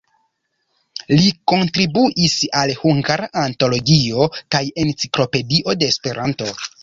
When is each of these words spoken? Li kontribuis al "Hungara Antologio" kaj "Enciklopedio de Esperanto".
Li 1.17 1.27
kontribuis 1.51 2.37
al 2.63 2.73
"Hungara 2.79 3.29
Antologio" 3.43 4.27
kaj 4.57 4.63
"Enciklopedio 4.85 5.77
de 5.83 5.91
Esperanto". 5.95 6.51